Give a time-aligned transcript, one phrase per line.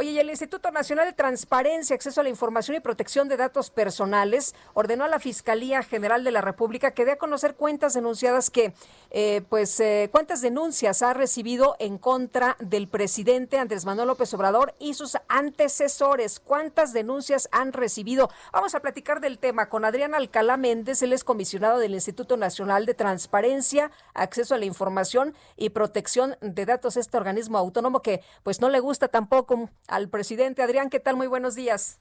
[0.00, 3.70] Oye, y el Instituto Nacional de Transparencia, Acceso a la Información y Protección de Datos
[3.70, 8.48] Personales ordenó a la Fiscalía General de la República que dé a conocer cuentas denunciadas
[8.48, 8.74] que,
[9.10, 14.72] eh, pues, eh, cuántas denuncias ha recibido en contra del presidente Andrés Manuel López Obrador
[14.78, 16.38] y sus antecesores.
[16.38, 18.30] ¿Cuántas denuncias han recibido?
[18.52, 22.86] Vamos a platicar del tema con Adrián Alcalá Méndez, él es comisionado del Instituto Nacional
[22.86, 28.60] de Transparencia, Acceso a la Información y Protección de Datos, este organismo autónomo que, pues,
[28.60, 30.62] no le gusta tampoco al presidente.
[30.62, 31.16] Adrián, ¿qué tal?
[31.16, 31.98] Muy buenos días.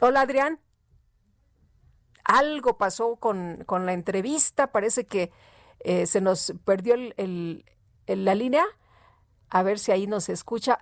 [0.00, 0.60] Hola, Adrián.
[2.24, 5.32] Algo pasó con, con la entrevista, parece que
[5.80, 7.64] eh, se nos perdió el,
[8.06, 8.64] la línea.
[9.50, 10.78] A ver si ahí nos escucha.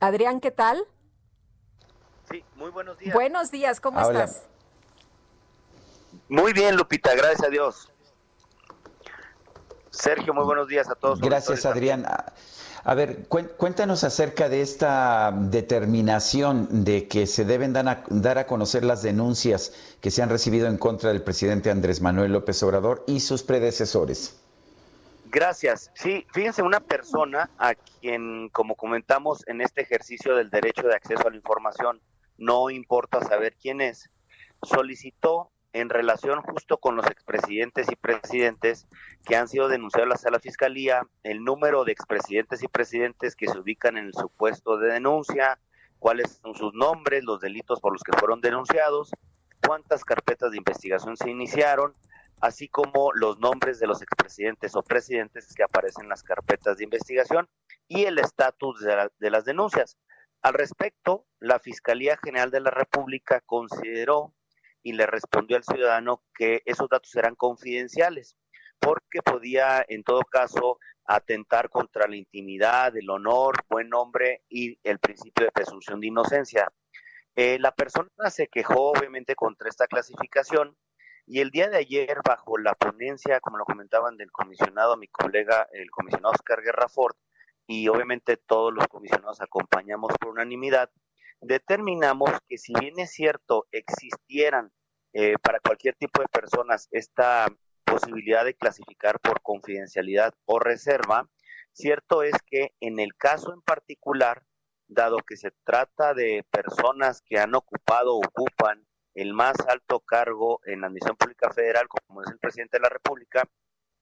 [0.00, 0.84] Adrián, ¿qué tal?
[2.30, 3.14] Sí, muy buenos días.
[3.14, 4.42] Buenos días, ¿cómo estás?
[6.28, 7.90] Muy bien, Lupita, gracias a Dios.
[9.90, 11.20] Sergio, muy buenos días a todos.
[11.20, 12.06] Gracias, Adrián.
[12.88, 19.02] A ver, cuéntanos acerca de esta determinación de que se deben dar a, conocer las
[19.02, 23.42] denuncias que se han recibido en contra del presidente Andrés Manuel López Obrador y sus
[23.42, 24.40] predecesores.
[25.24, 25.90] Gracias.
[25.96, 31.26] Sí, fíjense, una persona a quien, como comentamos en este ejercicio del derecho de acceso
[31.26, 32.00] a la información,
[32.38, 34.10] no importa saber quién es,
[34.62, 38.86] solicitó en relación justo con los expresidentes y presidentes
[39.24, 43.58] que han sido denunciados a la Fiscalía, el número de expresidentes y presidentes que se
[43.58, 45.58] ubican en el supuesto de denuncia,
[45.98, 49.10] cuáles son sus nombres, los delitos por los que fueron denunciados,
[49.66, 51.94] cuántas carpetas de investigación se iniciaron,
[52.40, 56.84] así como los nombres de los expresidentes o presidentes que aparecen en las carpetas de
[56.84, 57.48] investigación
[57.88, 59.96] y el estatus de, de las denuncias.
[60.42, 64.32] Al respecto, la Fiscalía General de la República consideró
[64.86, 68.36] y le respondió al ciudadano que esos datos eran confidenciales
[68.78, 75.00] porque podía en todo caso atentar contra la intimidad, el honor, buen nombre y el
[75.00, 76.72] principio de presunción de inocencia.
[77.34, 80.76] Eh, la persona se quejó obviamente contra esta clasificación
[81.26, 85.66] y el día de ayer bajo la ponencia, como lo comentaban del comisionado, mi colega,
[85.72, 87.18] el comisionado Oscar Guerrafort,
[87.66, 90.90] y obviamente todos los comisionados acompañamos por unanimidad,
[91.40, 94.72] determinamos que si bien es cierto existieran
[95.12, 97.46] eh, para cualquier tipo de personas esta
[97.84, 101.28] posibilidad de clasificar por confidencialidad o reserva,
[101.72, 104.42] cierto es que en el caso en particular,
[104.88, 110.60] dado que se trata de personas que han ocupado o ocupan el más alto cargo
[110.66, 113.44] en la Administración Pública Federal, como es el presidente de la República,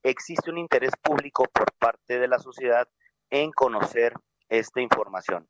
[0.03, 2.89] existe un interés público por parte de la sociedad
[3.31, 4.15] en conocer
[4.49, 5.49] esta información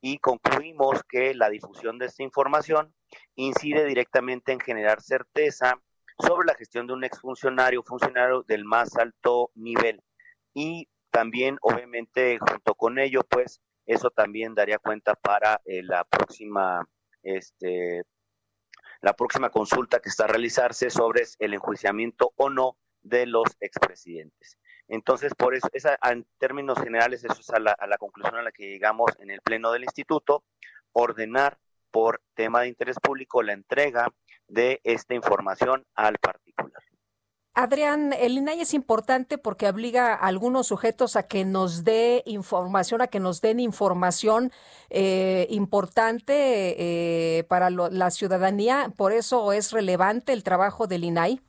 [0.00, 2.94] y concluimos que la difusión de esta información
[3.34, 5.80] incide directamente en generar certeza
[6.18, 10.02] sobre la gestión de un exfuncionario, funcionario del más alto nivel.
[10.54, 16.86] Y también, obviamente, junto con ello, pues eso también daría cuenta para eh, la próxima
[17.22, 18.02] este
[19.00, 24.58] la próxima consulta que está a realizarse sobre el enjuiciamiento o no de los expresidentes.
[24.88, 28.42] Entonces, por eso, esa, en términos generales, eso es a la, a la conclusión a
[28.42, 30.44] la que llegamos en el Pleno del Instituto,
[30.92, 31.58] ordenar
[31.90, 34.08] por tema de interés público la entrega
[34.46, 36.82] de esta información al particular.
[37.54, 43.02] Adrián, el INAI es importante porque obliga a algunos sujetos a que nos dé información,
[43.02, 44.52] a que nos den información
[44.90, 48.92] eh, importante eh, para la ciudadanía.
[48.96, 51.40] Por eso es relevante el trabajo del INAI.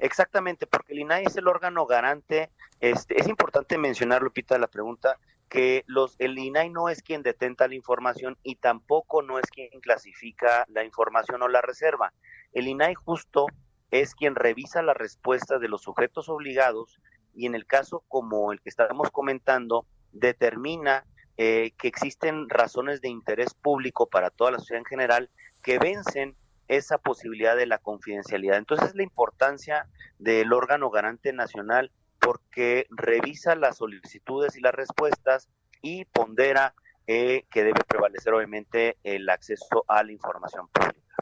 [0.00, 2.50] Exactamente, porque el INAI es el órgano garante.
[2.80, 5.18] Este, es importante mencionar, Lupita, la pregunta,
[5.50, 9.68] que los, el INAI no es quien detenta la información y tampoco no es quien
[9.80, 12.14] clasifica la información o la reserva.
[12.52, 13.46] El INAI justo
[13.90, 16.98] es quien revisa la respuesta de los sujetos obligados
[17.34, 21.04] y en el caso como el que estamos comentando, determina
[21.36, 25.30] eh, que existen razones de interés público para toda la sociedad en general
[25.62, 26.36] que vencen
[26.70, 28.56] esa posibilidad de la confidencialidad.
[28.56, 29.88] Entonces, la importancia
[30.18, 31.90] del órgano garante nacional
[32.20, 35.48] porque revisa las solicitudes y las respuestas
[35.82, 36.74] y pondera
[37.08, 41.16] eh, que debe prevalecer obviamente el acceso a la información pública.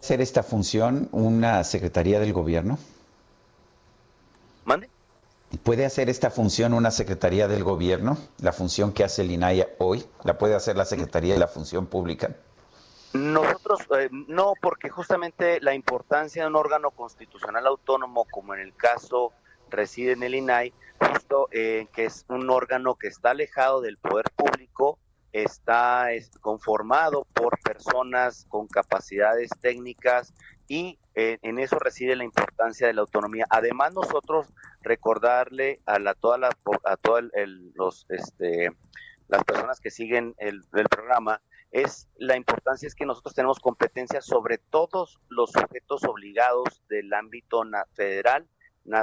[0.00, 2.78] ¿Ser esta función una secretaría del gobierno?
[4.64, 4.90] ¿Mande?
[5.62, 8.16] ¿Puede hacer esta función una Secretaría del Gobierno?
[8.40, 10.04] ¿La función que hace el INAI hoy?
[10.22, 12.36] ¿La puede hacer la Secretaría de la Función Pública?
[13.12, 18.74] Nosotros eh, no, porque justamente la importancia de un órgano constitucional autónomo, como en el
[18.74, 19.32] caso
[19.68, 24.26] reside en el INAI, justo eh, que es un órgano que está alejado del poder
[24.36, 24.98] público,
[25.32, 26.08] está
[26.40, 30.34] conformado por personas con capacidades técnicas
[30.68, 33.44] y eh, en eso reside la importancia de la autonomía.
[33.50, 34.46] Además, nosotros
[34.82, 36.50] recordarle a la toda la
[36.84, 37.24] a todos
[37.74, 38.70] los este
[39.28, 41.40] las personas que siguen el, el programa
[41.70, 47.62] es la importancia es que nosotros tenemos competencia sobre todos los sujetos obligados del ámbito
[47.94, 48.48] federal,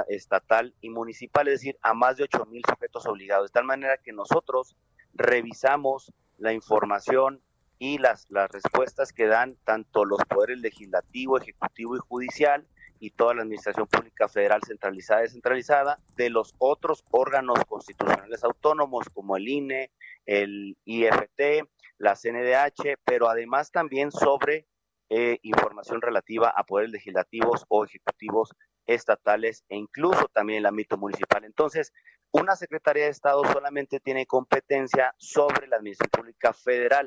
[0.08, 3.96] estatal y municipal, es decir, a más de 8 mil sujetos obligados, de tal manera
[3.96, 4.76] que nosotros
[5.14, 7.40] revisamos la información
[7.78, 12.66] y las, las respuestas que dan tanto los poderes legislativo, ejecutivo y judicial
[13.00, 19.08] y toda la administración pública federal centralizada y descentralizada de los otros órganos constitucionales autónomos
[19.12, 19.90] como el INE,
[20.26, 21.68] el IFT,
[21.98, 24.66] la CNDH, pero además también sobre
[25.10, 28.50] eh, información relativa a poderes legislativos o ejecutivos
[28.86, 31.44] estatales e incluso también el ámbito municipal.
[31.44, 31.92] Entonces,
[32.30, 37.06] una Secretaría de Estado solamente tiene competencia sobre la Administración Pública Federal.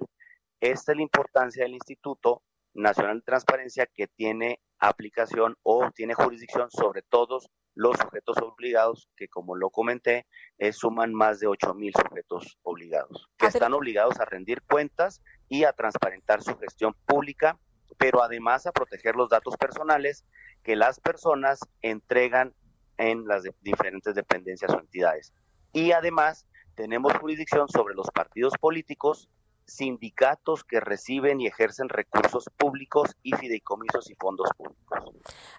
[0.59, 6.69] Esta es la importancia del Instituto Nacional de Transparencia que tiene aplicación o tiene jurisdicción
[6.71, 10.25] sobre todos los sujetos obligados, que como lo comenté,
[10.57, 15.63] eh, suman más de 8 mil sujetos obligados, que están obligados a rendir cuentas y
[15.63, 17.57] a transparentar su gestión pública,
[17.97, 20.25] pero además a proteger los datos personales
[20.63, 22.53] que las personas entregan
[22.97, 25.33] en las diferentes dependencias o entidades.
[25.73, 26.45] Y además
[26.75, 29.29] tenemos jurisdicción sobre los partidos políticos,
[29.71, 34.99] sindicatos que reciben y ejercen recursos públicos y fideicomisos y fondos públicos.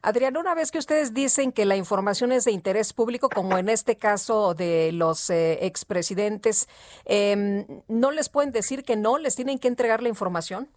[0.03, 3.69] Adrián, una vez que ustedes dicen que la información es de interés público, como en
[3.69, 6.69] este caso de los eh, expresidentes,
[7.05, 9.19] em, ¿no les pueden decir que no?
[9.19, 10.69] ¿Les tienen que entregar la información?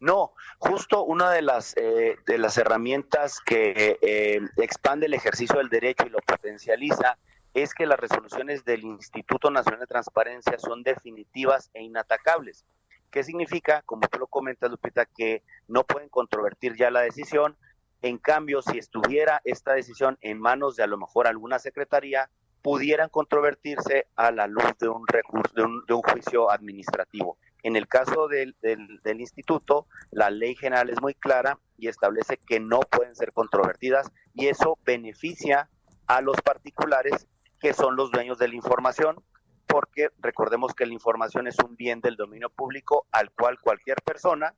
[0.00, 5.68] No, justo una de las eh, de las herramientas que eh, expande el ejercicio del
[5.68, 7.18] derecho y lo potencializa
[7.54, 12.64] es que las resoluciones del Instituto Nacional de Transparencia son definitivas e inatacables.
[13.10, 13.82] ¿Qué significa?
[13.82, 17.56] Como tú lo comentas, Lupita, que no pueden controvertir ya la decisión.
[18.02, 22.30] En cambio, si estuviera esta decisión en manos de a lo mejor alguna secretaría,
[22.62, 27.36] pudieran controvertirse a la luz de un recurso, de un, juicio administrativo.
[27.62, 32.60] En el caso del, del instituto, la ley general es muy clara y establece que
[32.60, 35.68] no pueden ser controvertidas y eso beneficia
[36.06, 37.26] a los particulares
[37.60, 39.22] que son los dueños de la información,
[39.66, 44.54] porque recordemos que la información es un bien del dominio público al cual cualquier persona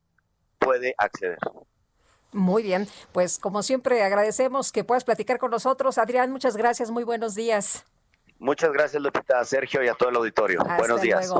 [0.57, 1.37] puede acceder.
[2.31, 5.99] Muy bien, pues como siempre agradecemos que puedas platicar con nosotros.
[5.99, 7.85] Adrián, muchas gracias, muy buenos días.
[8.39, 10.59] Muchas gracias Lupita, Sergio y a todo el auditorio.
[10.77, 11.31] buenos días.